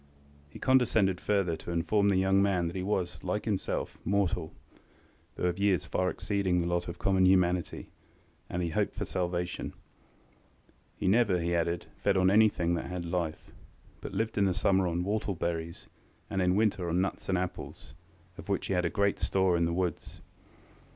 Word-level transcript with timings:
He 0.49 0.57
condescended 0.57 1.21
further 1.21 1.55
to 1.57 1.69
inform 1.69 2.09
the 2.09 2.15
young 2.15 2.41
man 2.41 2.65
that 2.65 2.75
he 2.75 2.81
was, 2.81 3.23
like 3.23 3.45
himself, 3.45 3.99
mortal, 4.03 4.51
though 5.35 5.43
of 5.45 5.59
years 5.59 5.85
far 5.85 6.09
exceeding 6.09 6.59
the 6.59 6.65
lot 6.65 6.87
of 6.87 6.97
common 6.97 7.27
humanity, 7.27 7.91
and 8.49 8.61
that 8.63 8.65
he 8.65 8.71
hoped 8.71 8.95
for 8.95 9.05
salvation. 9.05 9.73
He 10.97 11.07
never, 11.07 11.39
he 11.39 11.53
added, 11.55 11.85
fed 11.97 12.17
on 12.17 12.31
anything 12.31 12.73
that 12.73 12.87
had 12.87 13.05
life, 13.05 13.51
but 14.01 14.11
lived 14.11 14.39
in 14.39 14.45
the 14.45 14.55
summer 14.55 14.87
on 14.87 15.03
whortle 15.03 15.35
berries, 15.35 15.87
and 16.31 16.41
in 16.41 16.55
winter 16.55 16.89
on 16.89 16.99
nuts 16.99 17.29
and 17.29 17.37
apples, 17.37 17.93
of 18.39 18.49
which 18.49 18.65
he 18.65 18.73
had 18.73 18.91
great 18.93 19.19
store 19.19 19.55
in 19.55 19.65
the 19.65 19.71
woods. 19.73 20.19